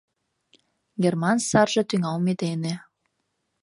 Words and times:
Герман 1.03 1.37
сарже 1.49 1.81
тӱҥалме 1.89 2.33
дене 2.43 2.73